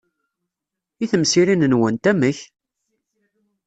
[1.03, 2.39] I temsirin-nwent, amek?